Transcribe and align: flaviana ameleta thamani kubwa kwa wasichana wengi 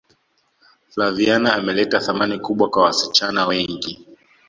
flaviana 0.89 1.53
ameleta 1.55 1.99
thamani 1.99 2.39
kubwa 2.39 2.69
kwa 2.69 2.83
wasichana 2.83 3.47
wengi 3.47 4.07